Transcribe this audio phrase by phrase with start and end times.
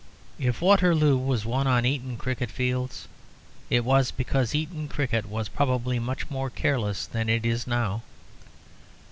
[0.39, 3.07] If Waterloo was won on Eton cricket fields
[3.69, 8.01] it was because Eton cricket was probably much more careless then than it is now.